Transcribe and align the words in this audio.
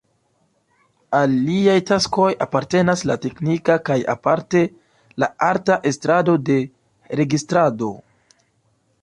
Al 1.17 1.33
liaj 1.49 1.75
taskoj 1.89 2.29
apartenas 2.45 3.03
la 3.09 3.17
teknika 3.25 3.75
kaj 3.91 3.99
aparte 4.15 4.65
la 5.25 5.31
arta 5.51 5.79
estrado 5.93 6.37
de 6.49 6.59
registrado. 7.23 7.93